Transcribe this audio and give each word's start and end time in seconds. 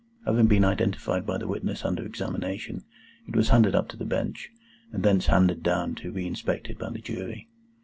Having 0.25 0.47
been 0.47 0.65
identified 0.65 1.27
by 1.27 1.37
the 1.37 1.47
witness 1.47 1.85
under 1.85 2.03
examination, 2.03 2.83
it 3.27 3.35
was 3.35 3.49
handed 3.49 3.75
up 3.75 3.87
to 3.89 3.97
the 3.97 4.03
Bench, 4.03 4.49
and 4.91 5.03
thence 5.03 5.27
handed 5.27 5.61
down 5.61 5.93
to 5.93 6.11
be 6.11 6.25
inspected 6.25 6.79
by 6.79 6.89
the 6.89 6.97
Jury. 7.01 7.49